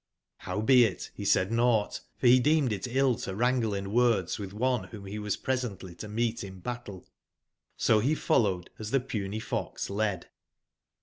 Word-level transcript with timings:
Rowbeit, 0.47 1.11
be 1.15 1.23
said 1.23 1.51
nougbt; 1.51 1.99
for 2.15 2.23
be 2.25 2.39
deemed 2.39 2.73
it 2.73 2.87
ill 2.89 3.13
to 3.17 3.35
wrangle 3.35 3.75
in 3.75 3.91
words 3.93 4.37
witb 4.37 4.51
one 4.51 4.87
wbom 4.87 5.03
be 5.03 5.19
was 5.19 5.37
pre 5.37 5.53
sently 5.53 5.95
to 5.99 6.07
meet 6.07 6.43
in 6.43 6.57
battle; 6.59 7.07
so 7.77 8.01
be 8.01 8.15
followed 8.15 8.71
as 8.79 8.89
tbe 8.89 9.07
puny 9.07 9.39
fox 9.39 9.91
led. 9.91 10.29